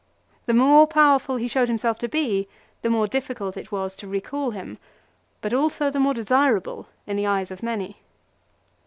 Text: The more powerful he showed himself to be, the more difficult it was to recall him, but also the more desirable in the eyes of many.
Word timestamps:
The 0.47 0.55
more 0.55 0.87
powerful 0.87 1.35
he 1.35 1.47
showed 1.47 1.67
himself 1.67 1.99
to 1.99 2.09
be, 2.09 2.47
the 2.81 2.89
more 2.89 3.05
difficult 3.05 3.55
it 3.55 3.71
was 3.71 3.95
to 3.97 4.07
recall 4.07 4.49
him, 4.49 4.79
but 5.41 5.53
also 5.53 5.91
the 5.91 5.99
more 5.99 6.15
desirable 6.15 6.87
in 7.05 7.17
the 7.17 7.27
eyes 7.27 7.51
of 7.51 7.61
many. 7.61 7.97